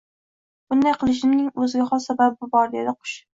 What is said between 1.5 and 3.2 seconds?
o‘ziga xos sababi bor,— debdi Qush